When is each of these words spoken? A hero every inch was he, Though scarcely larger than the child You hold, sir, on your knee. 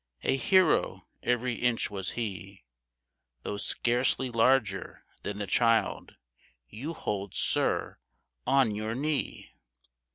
A 0.23 0.35
hero 0.35 1.05
every 1.21 1.53
inch 1.59 1.91
was 1.91 2.13
he, 2.13 2.63
Though 3.43 3.57
scarcely 3.57 4.31
larger 4.31 5.05
than 5.21 5.37
the 5.37 5.45
child 5.45 6.15
You 6.67 6.95
hold, 6.95 7.35
sir, 7.35 7.99
on 8.47 8.73
your 8.73 8.95
knee. 8.95 9.53